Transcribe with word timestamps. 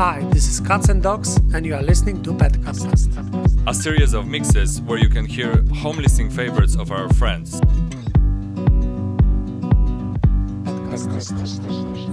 Hi, 0.00 0.24
this 0.32 0.48
is 0.48 0.62
Catz 0.62 0.88
'n 0.88 1.02
Dogz, 1.02 1.36
and 1.52 1.66
you 1.66 1.74
are 1.74 1.82
listening 1.82 2.22
to 2.22 2.32
Petcast. 2.32 3.04
a 3.66 3.74
series 3.74 4.14
of 4.14 4.26
mixes 4.26 4.80
where 4.80 4.96
you 4.96 5.10
can 5.10 5.26
hear 5.26 5.62
home 5.74 5.98
listening 5.98 6.30
favorites 6.30 6.74
of 6.74 6.90
our 6.90 7.12
friends. 7.20 7.60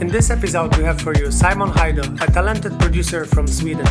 In 0.03 0.09
this 0.09 0.29
episode, 0.29 0.75
we 0.75 0.83
have 0.83 0.99
for 0.99 1.15
you 1.15 1.31
Simon 1.31 1.69
Haydo, 1.69 2.03
a 2.21 2.27
talented 2.29 2.77
producer 2.77 3.23
from 3.23 3.47
Sweden. 3.47 3.87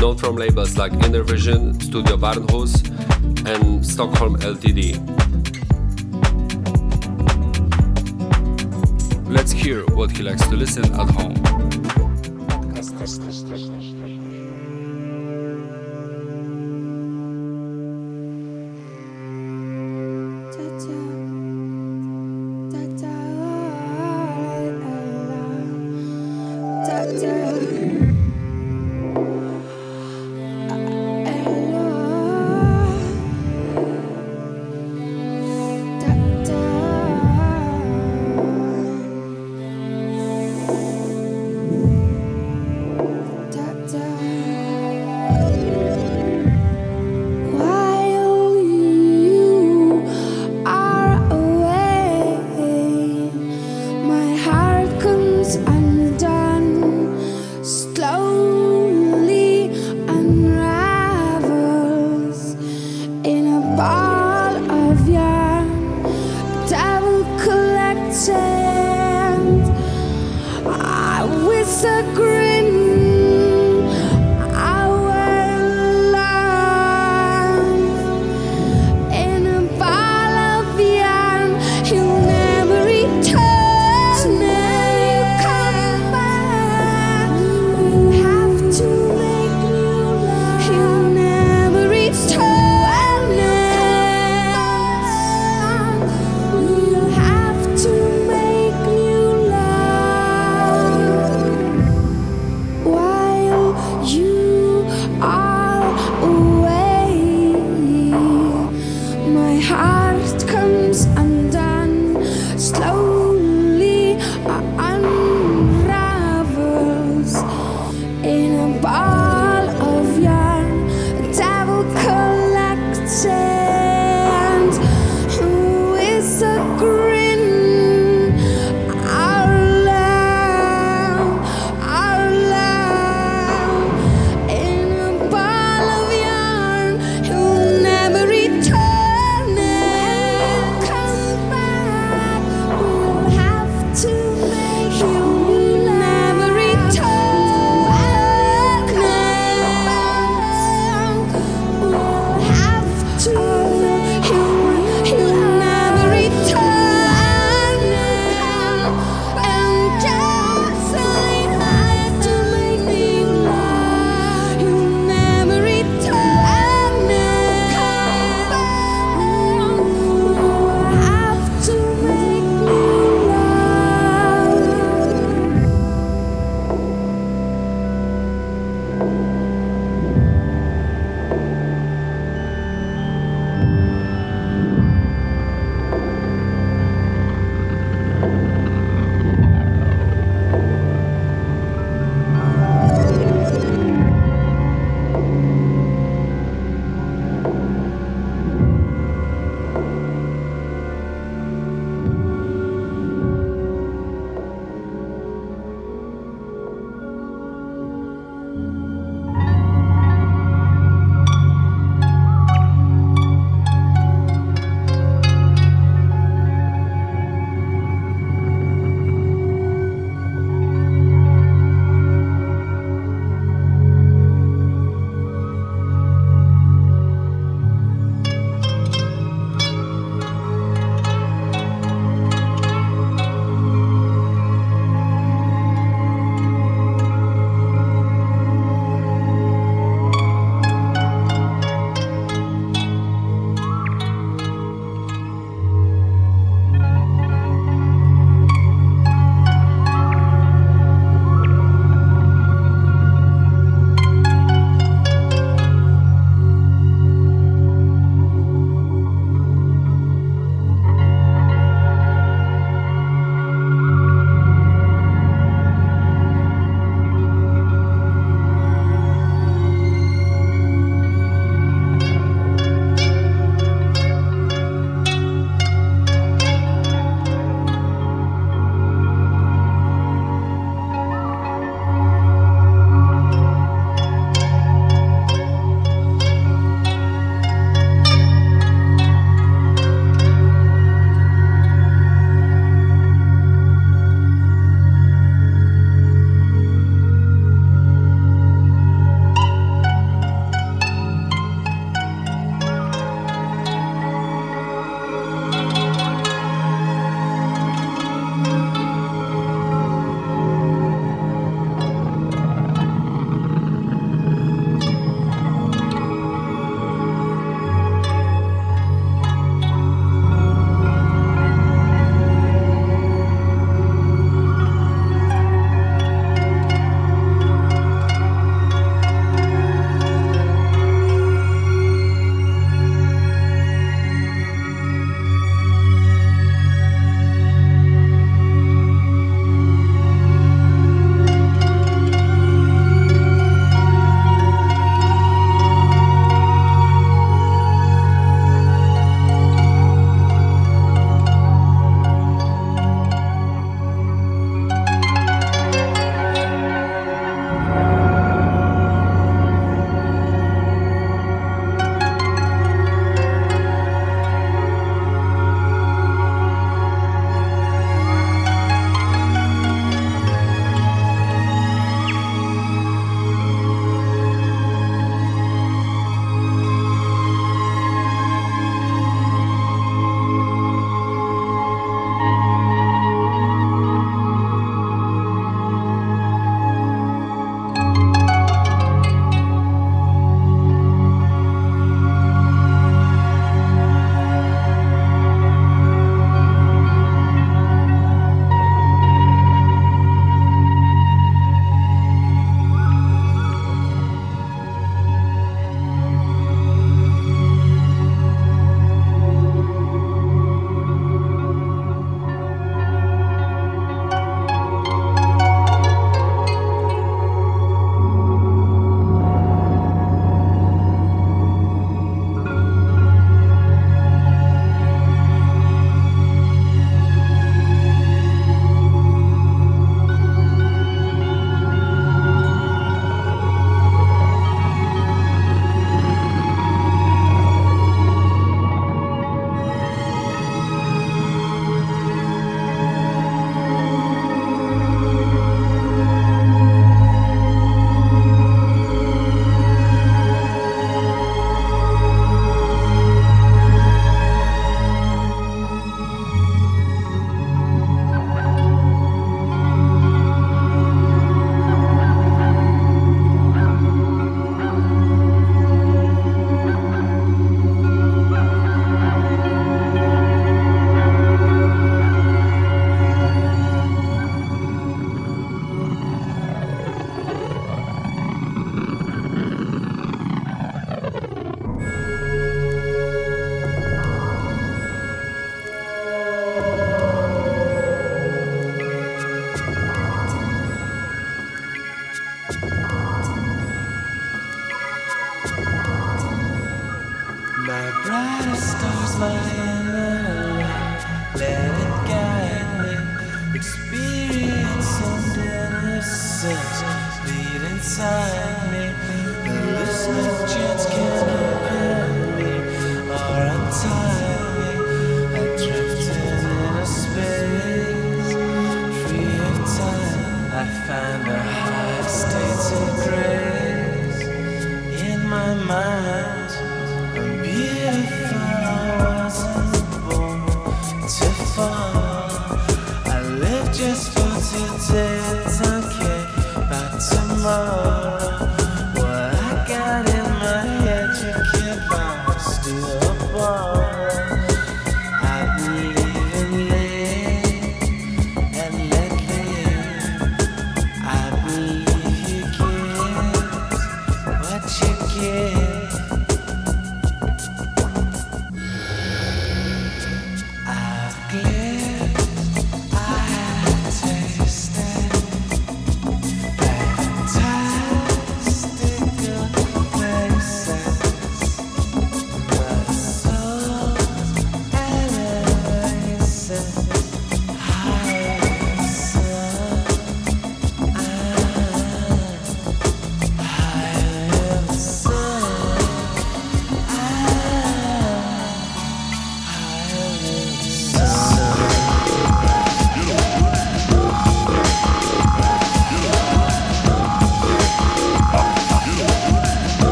known 0.00 0.16
from 0.16 0.36
labels 0.36 0.78
like 0.78 0.92
Inner 1.02 1.24
Vision, 1.24 1.74
Studio 1.80 2.16
Barnhus, 2.16 2.78
and 3.44 3.84
Stockholm 3.84 4.36
Ltd. 4.38 5.25
Let's 9.28 9.50
hear 9.50 9.84
what 9.86 10.12
he 10.12 10.22
likes 10.22 10.46
to 10.46 10.56
listen 10.56 10.84
at 10.94 11.10
home. 11.10 11.45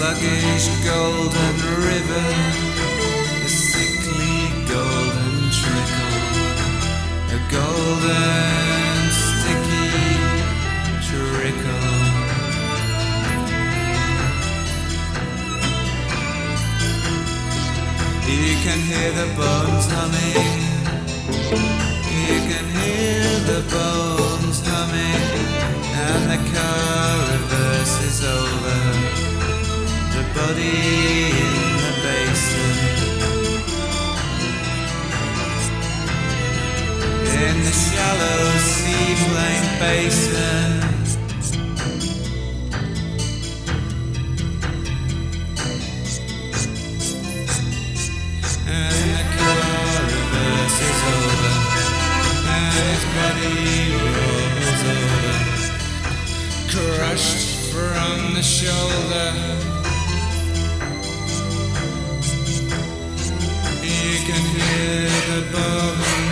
sluggish 0.00 0.66
golden 0.82 1.56
ribbon, 1.84 2.34
a 3.44 3.48
sickly 3.48 4.48
golden 4.64 5.36
trickle, 5.60 6.16
a 7.28 7.40
golden 7.52 8.96
sticky 9.12 9.92
trickle. 11.04 11.90
You 18.24 18.56
can 18.64 18.80
hear 18.90 19.10
the 19.20 19.28
bones 19.36 19.86
humming. 19.92 20.48
You 22.24 22.36
can 22.48 22.66
hear 22.80 23.22
the 23.52 23.60
bones 23.68 24.62
humming, 24.64 25.24
and 25.92 26.22
the 26.32 26.40
car 26.56 27.18
reverses 27.32 28.24
over. 28.24 29.19
Body 30.40 30.62
in 31.44 31.54
the 31.84 31.94
basin. 32.02 32.74
In 37.44 37.56
the 37.66 37.74
shallow 37.84 38.42
seaplane 38.72 39.68
basin. 39.80 40.70
And 48.66 48.98
the 49.16 49.24
car 49.36 50.00
reverses 50.14 51.00
over. 51.16 51.54
And 52.56 52.72
his 52.80 53.04
body 53.16 53.58
rolls 54.16 54.82
over. 54.96 55.34
Crushed 56.72 57.44
from 57.72 58.16
the 58.34 58.42
shoulder. 58.42 59.69
Can 64.32 64.44
hear 64.54 65.08
the 65.28 65.40
bones 65.52 66.29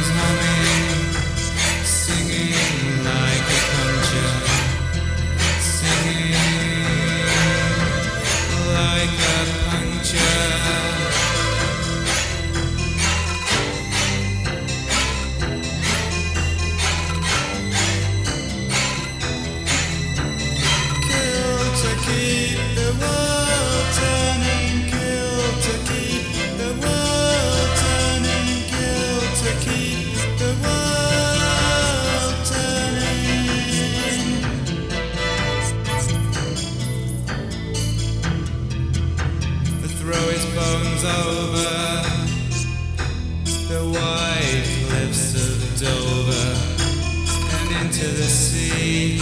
the 48.18 48.24
sea 48.24 49.18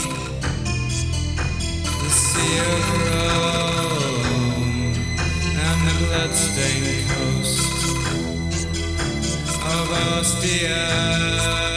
the 1.96 2.10
Sea 2.10 2.58
of 2.72 2.84
Rome 3.10 4.94
and 5.66 5.80
the 5.86 5.94
bloodstained 6.06 7.04
coast 7.10 7.60
of 9.74 9.86
Ostia. 10.16 11.75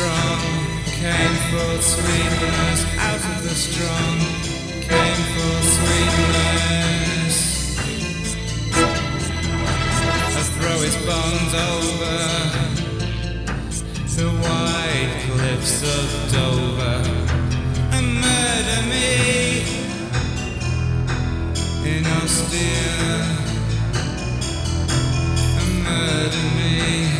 Strong 0.00 0.40
came 0.86 1.36
forth 1.50 1.84
sweetness. 1.84 2.80
Out 2.98 3.22
of 3.32 3.42
the 3.42 3.54
strong 3.54 4.18
came 4.88 5.22
forth 5.34 5.66
sweetness. 5.76 7.36
I 10.38 10.42
throw 10.56 10.78
his 10.88 10.96
bones 11.08 11.52
over 11.72 12.18
the 14.16 14.28
white 14.44 15.12
cliffs 15.26 15.78
of 15.82 16.06
Dover 16.32 17.00
and 17.96 18.06
murder 18.24 18.80
me 18.92 19.10
in 21.92 22.02
Ostia. 22.06 23.00
And 25.60 25.72
murder 25.84 26.46
me 26.56 27.19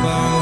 can 0.00 0.37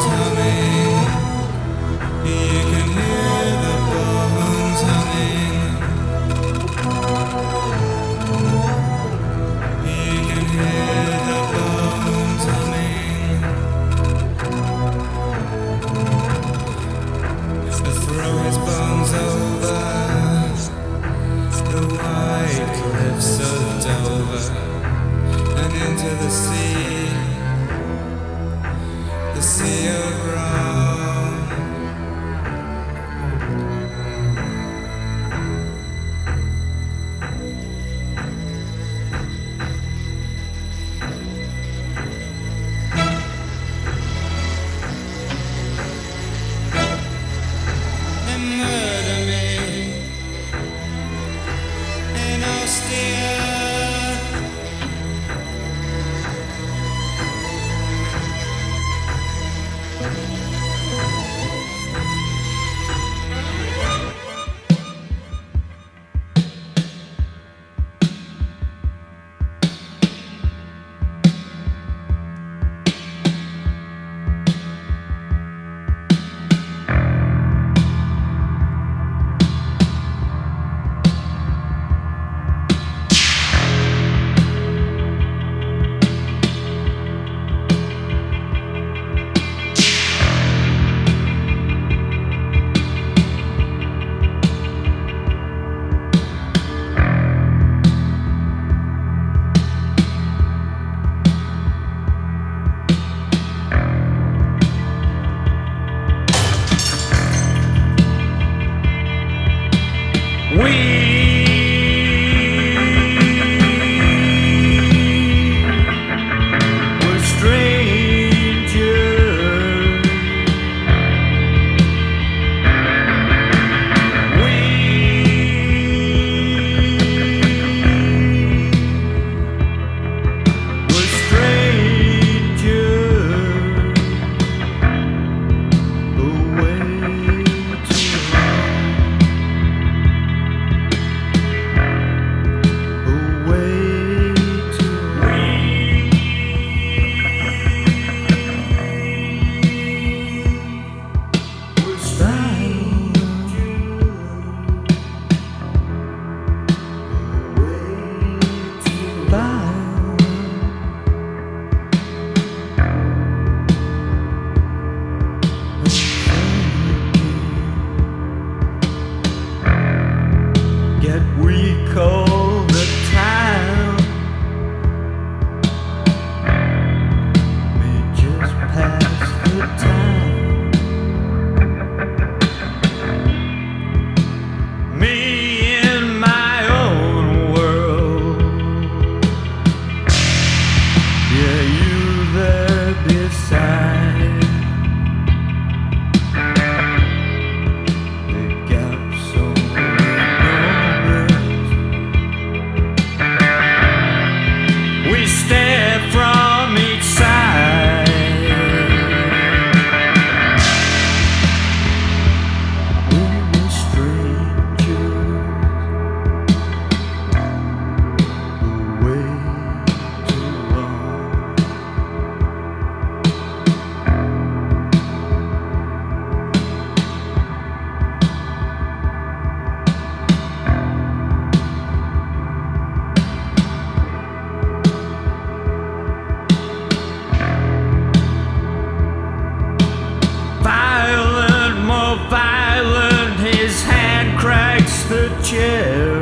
chair. 245.47 246.16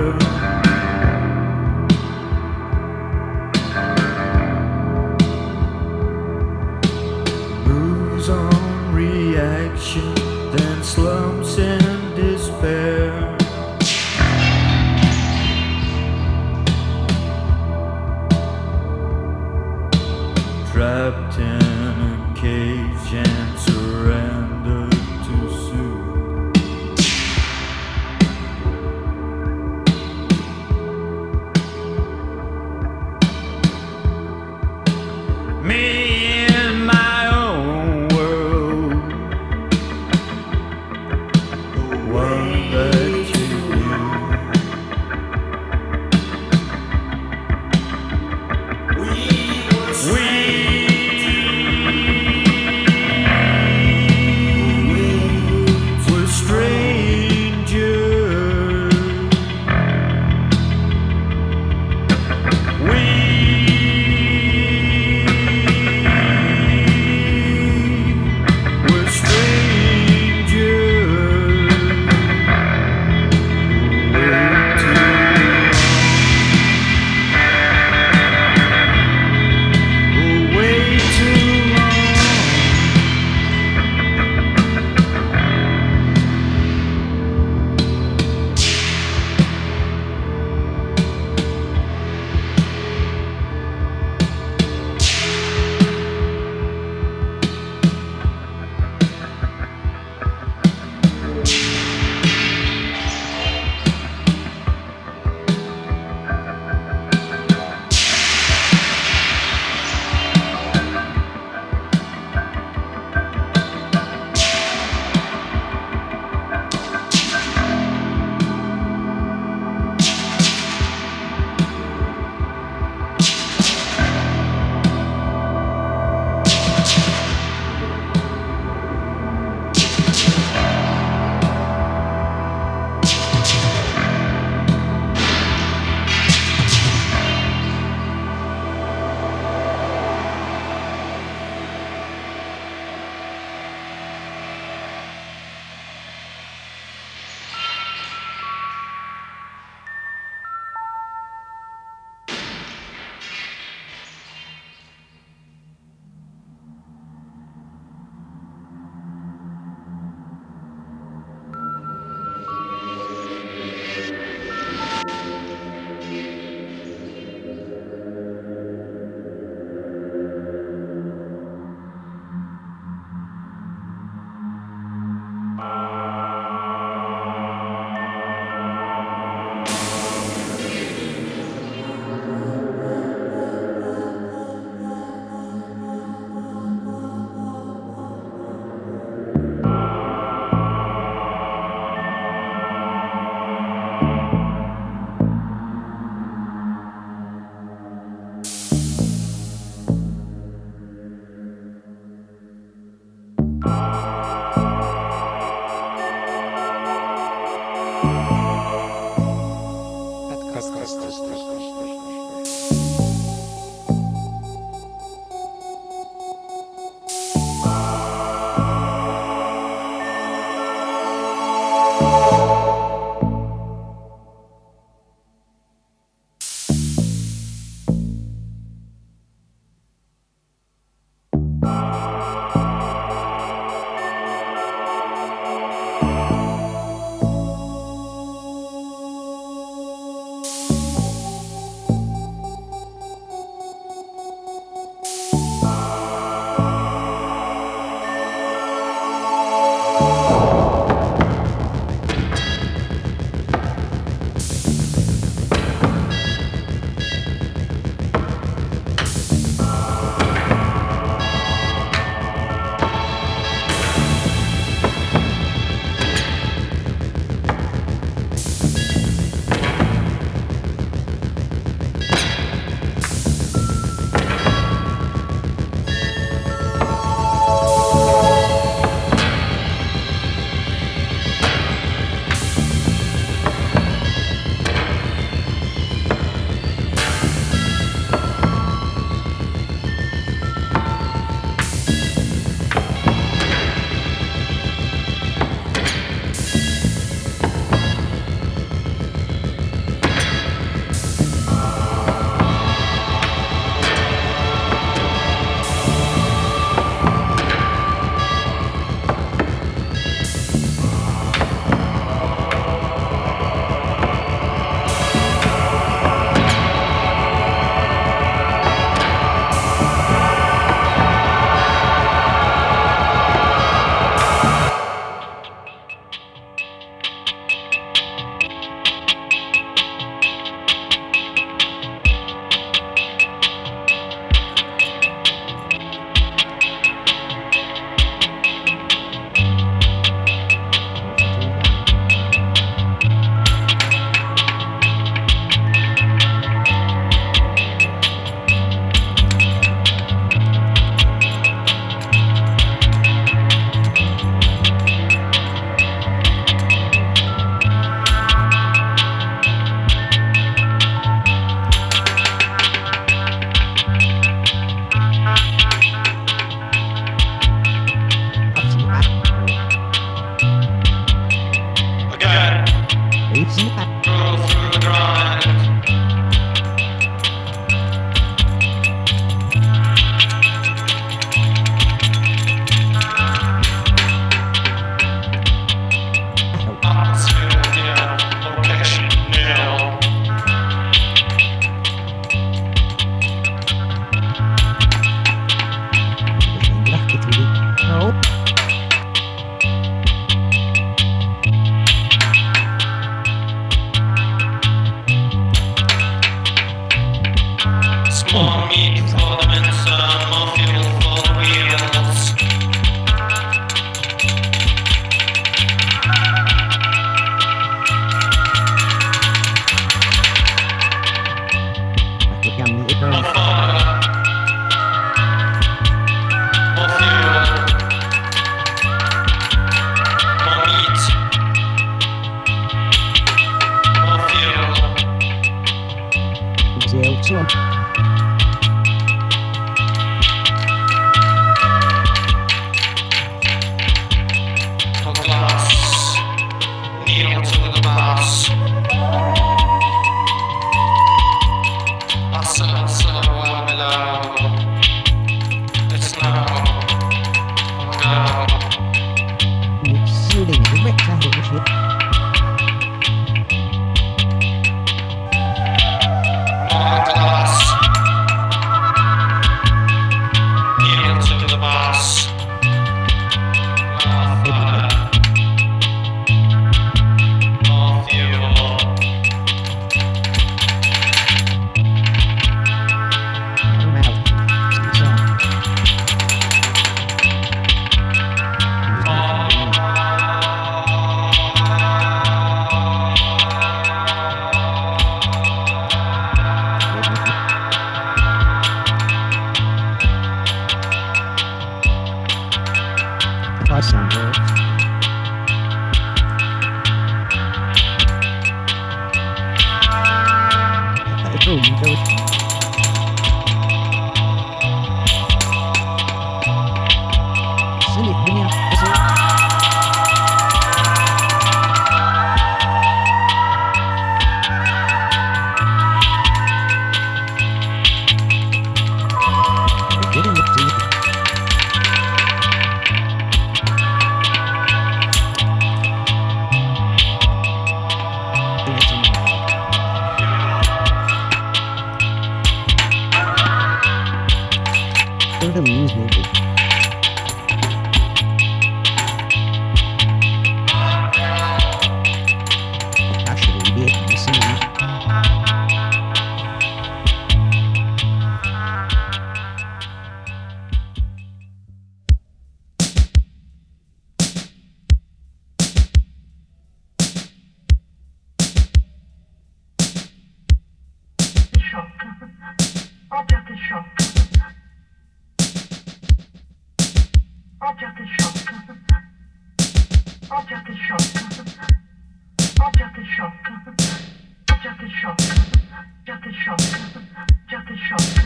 Besitas. 587.87 588.24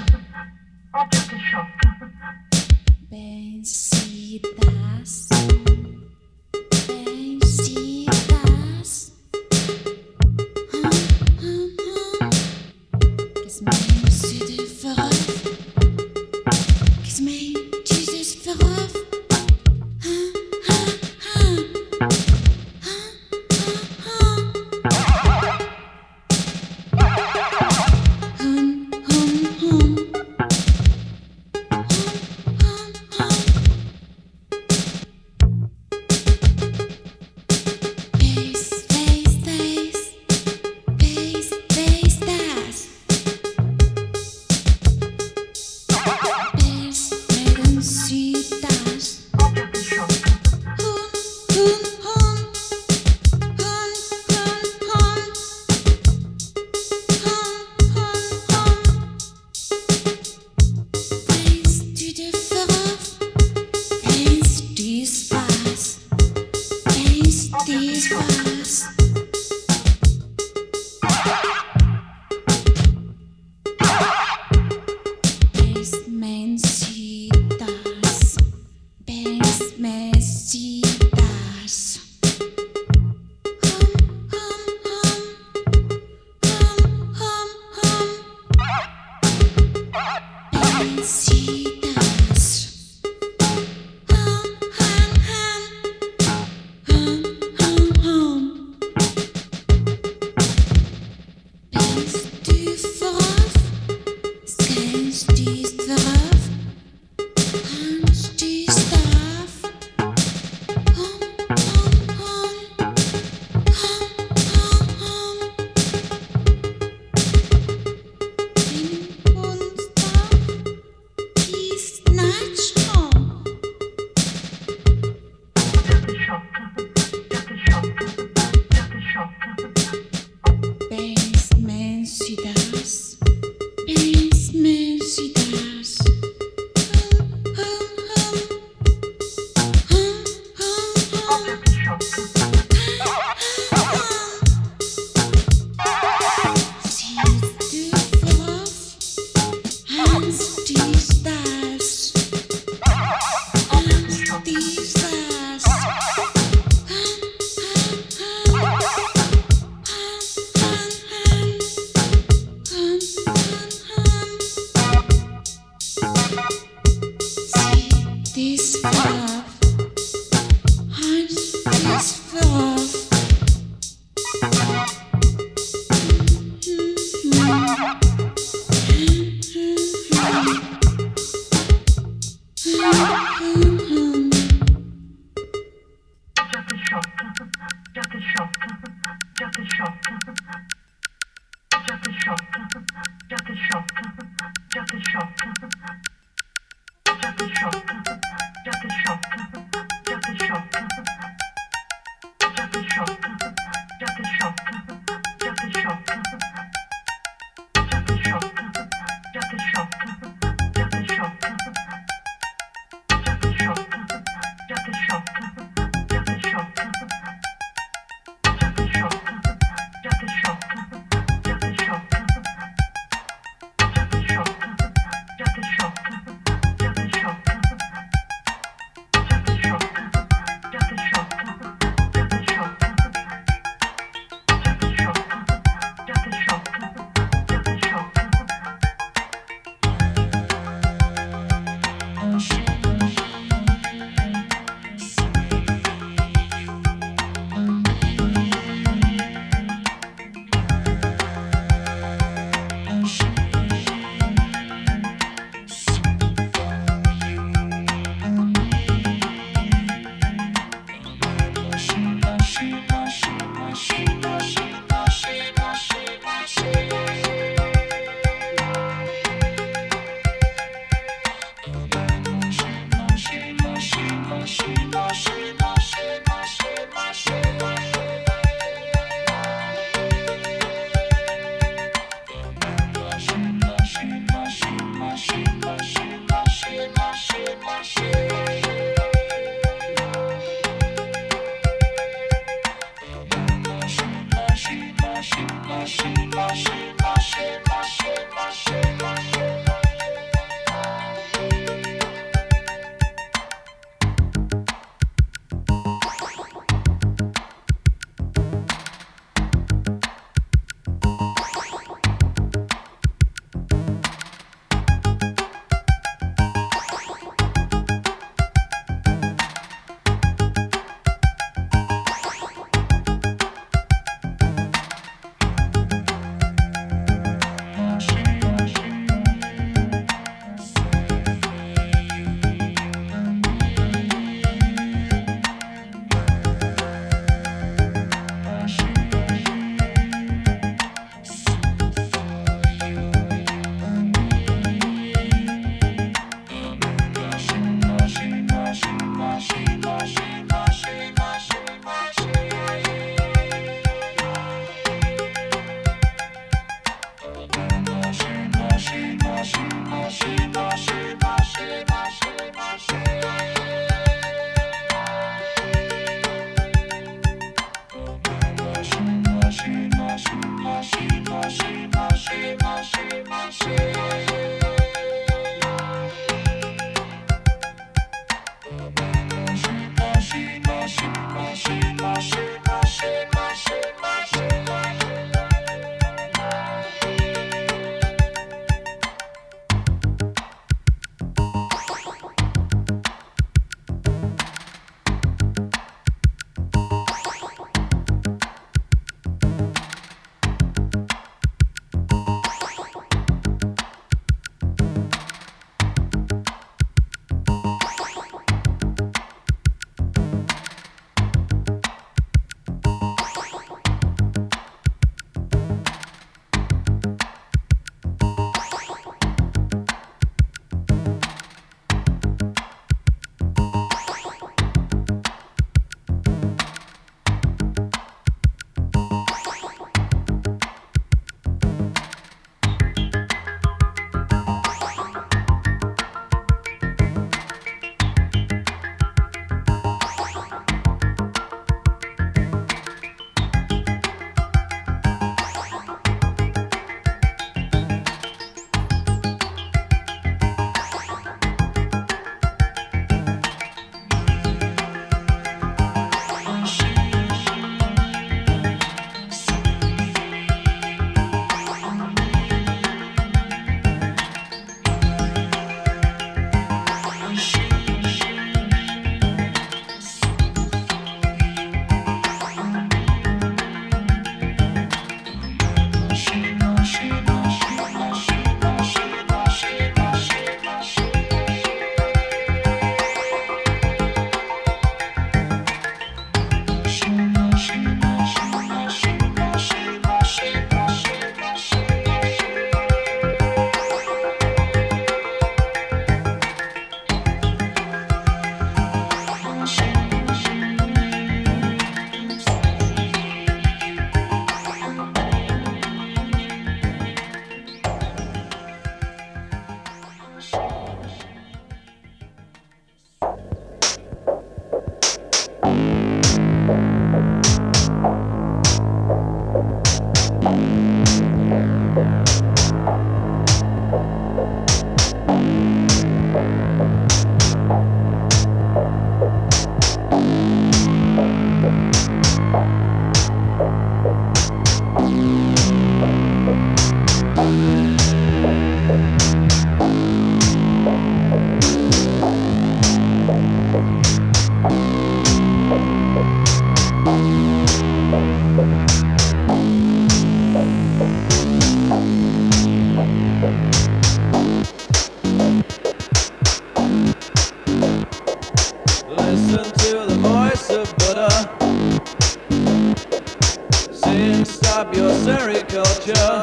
culture. 565.84 566.42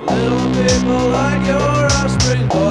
Little 0.00 0.46
people 0.54 1.10
like 1.10 1.46
your 1.46 1.86
offspring. 1.98 2.67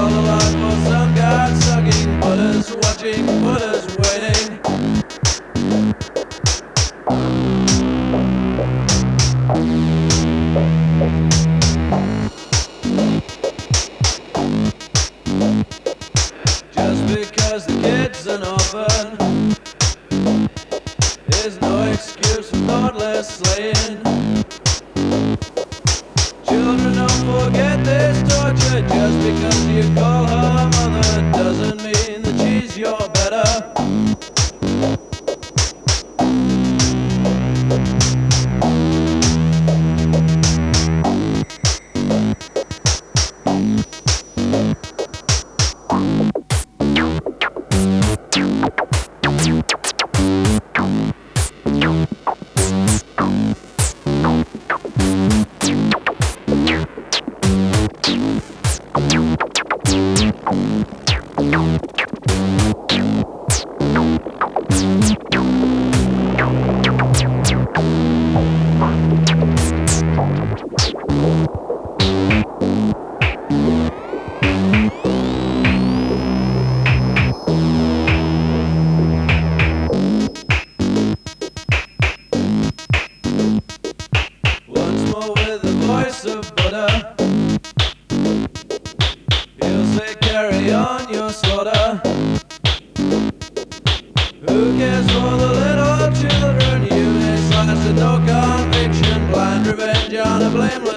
no 98.07 98.17
conviction, 98.25 99.27
blind 99.31 99.67
revenge 99.67 100.15
on 100.15 100.41
a 100.41 100.49
blameless. 100.49 100.96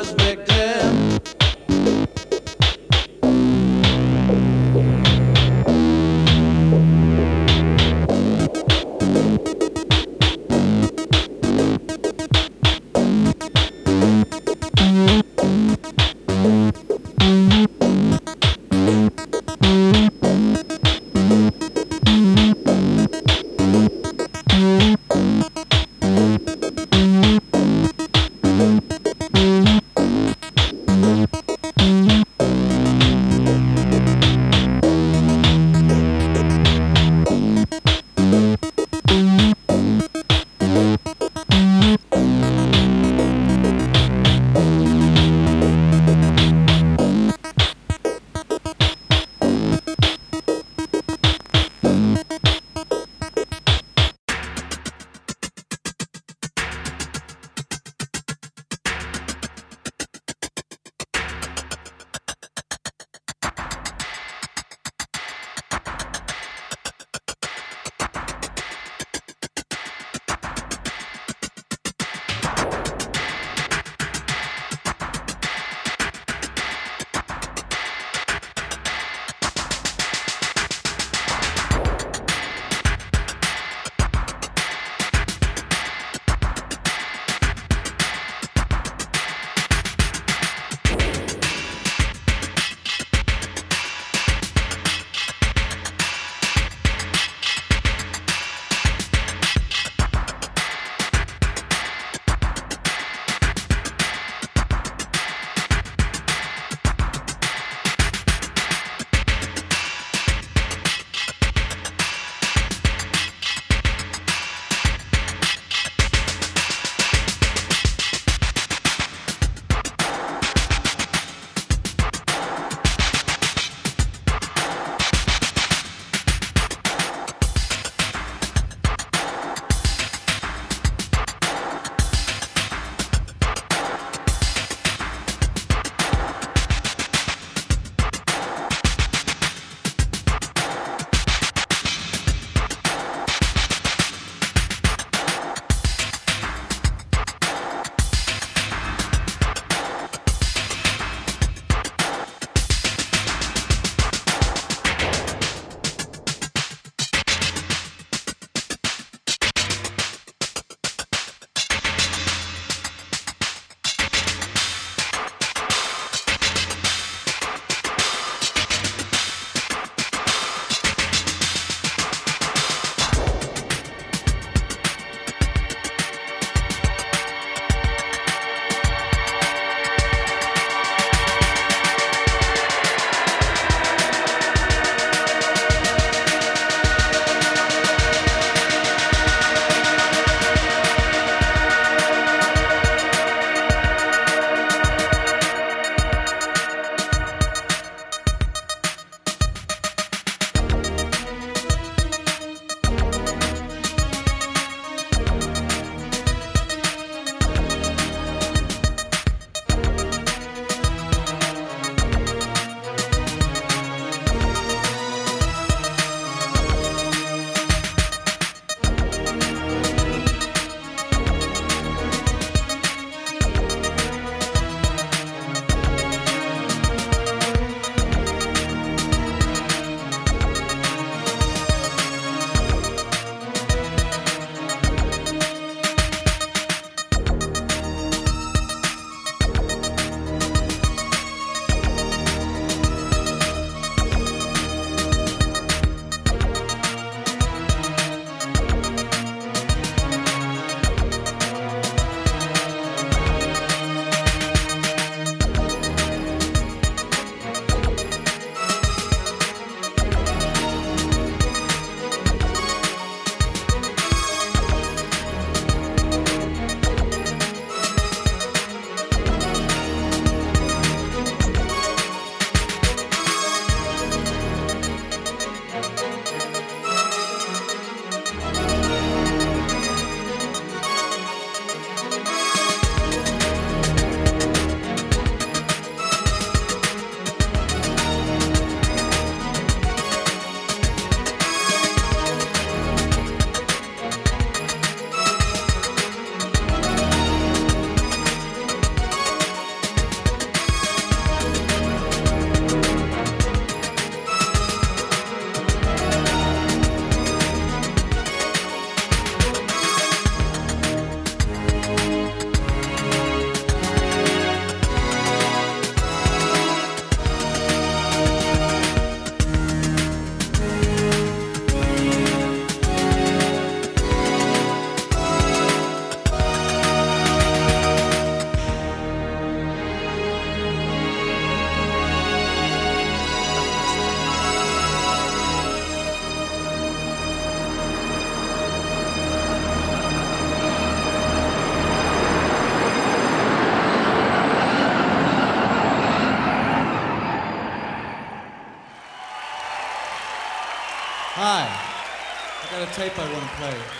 Tape 352.92 353.16
I 353.18 353.32
want 353.32 353.44
to 353.44 353.56
play. 353.56 353.99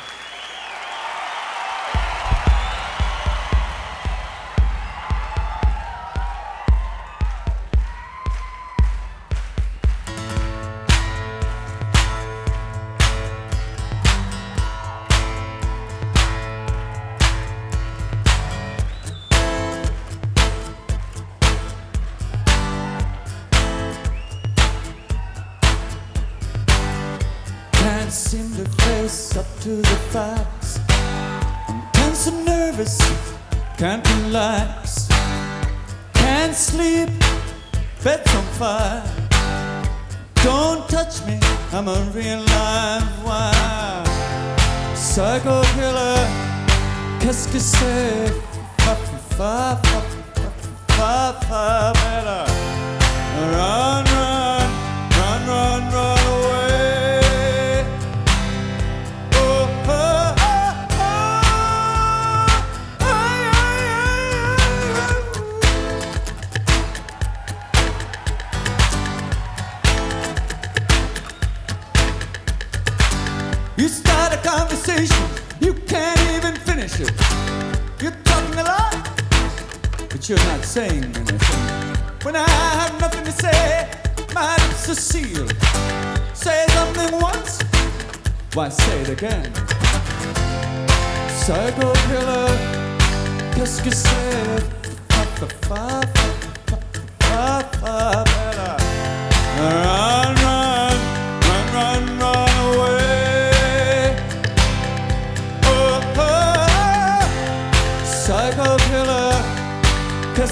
to 47.50 47.58
say 47.58 47.89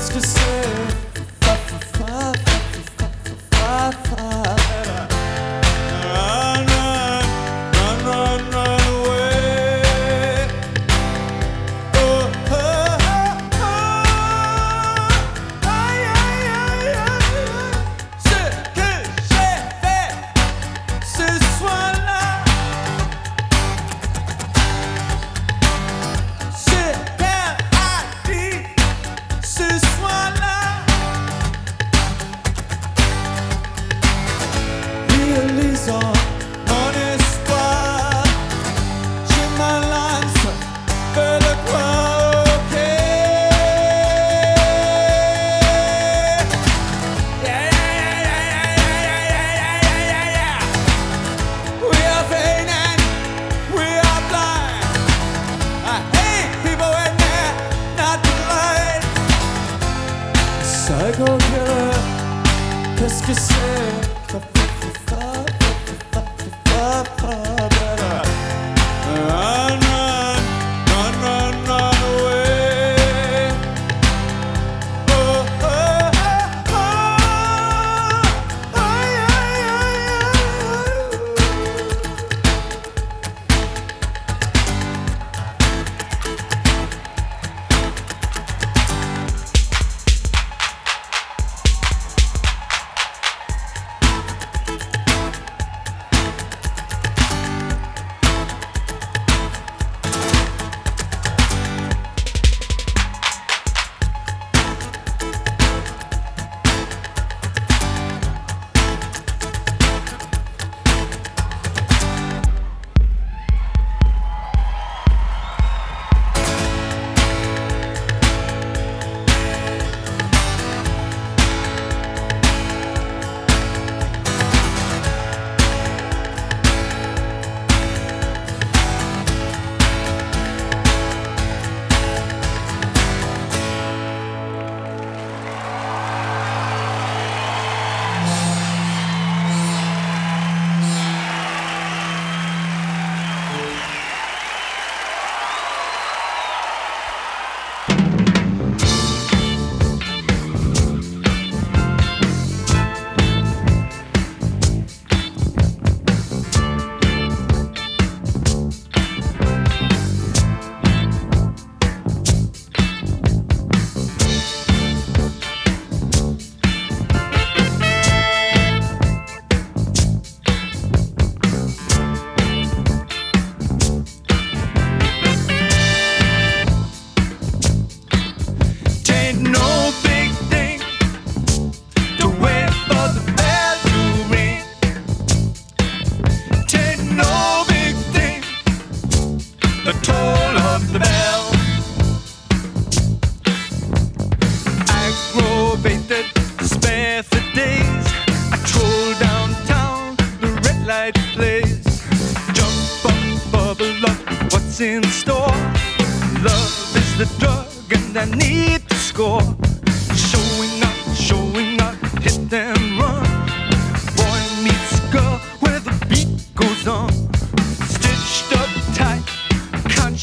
just 0.07 0.37
say 0.37 0.58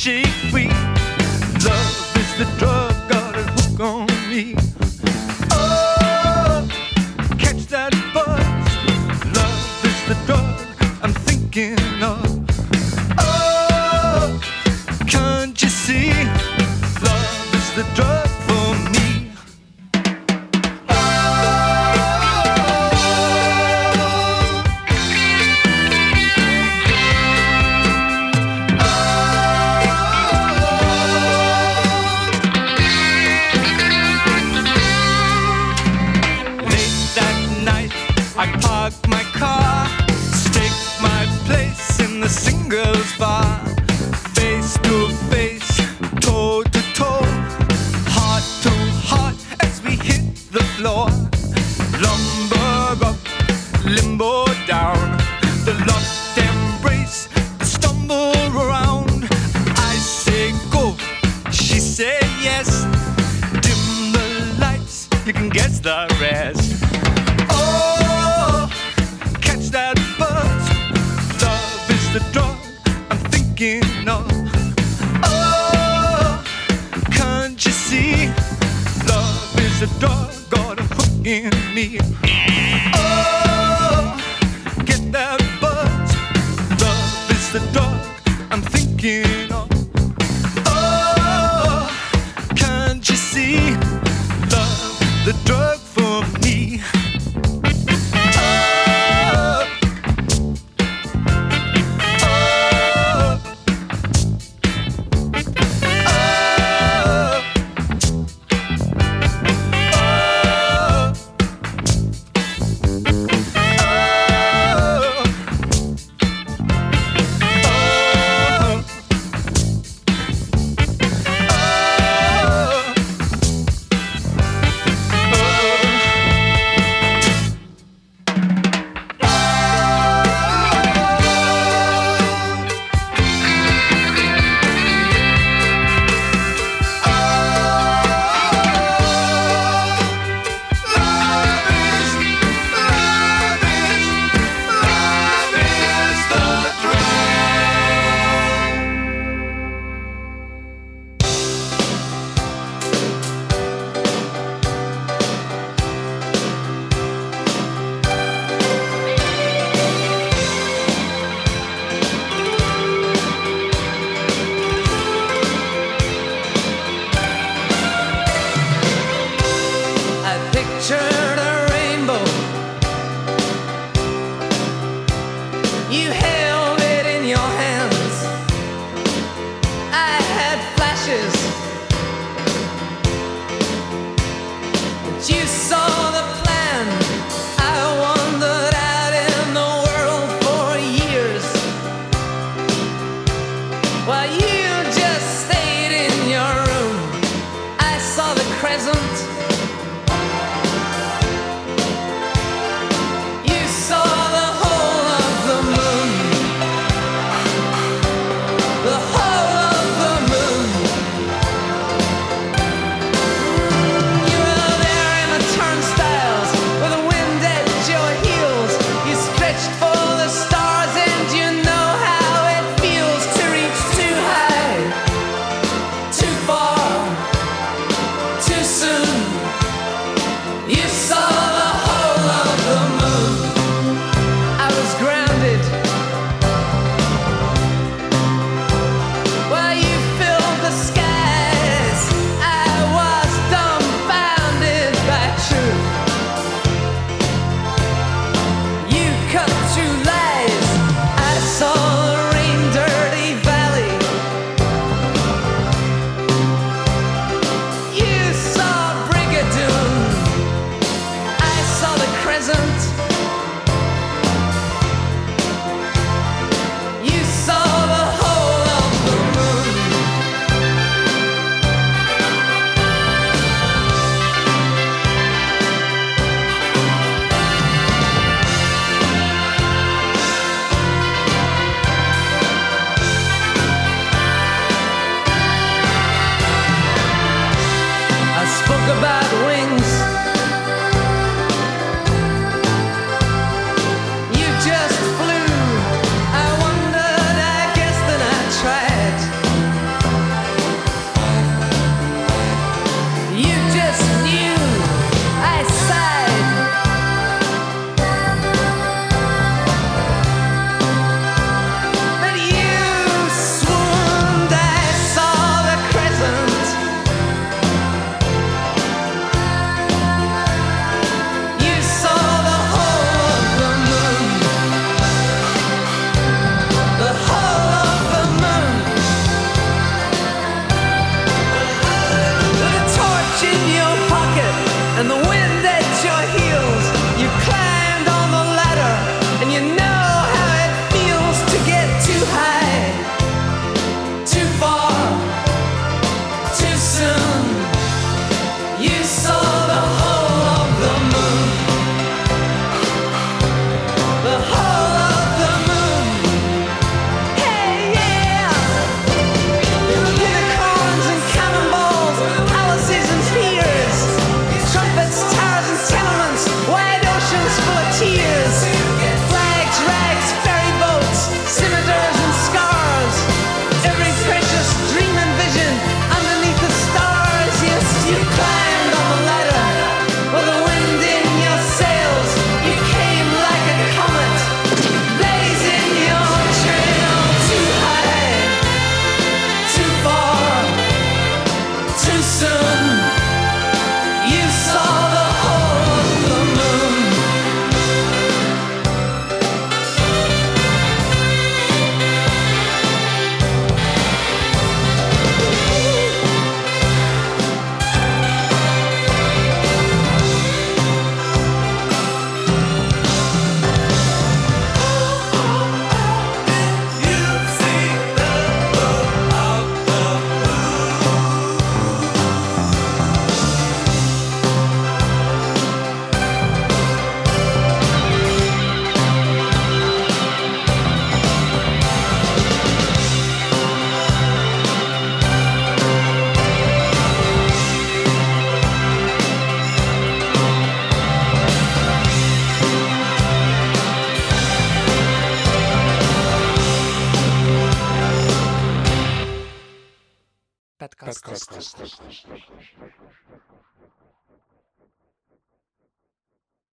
shake 0.06 0.28
free. 0.52 0.68
Love 1.66 2.16
is 2.16 2.38
the 2.38 2.46
drug, 2.60 2.75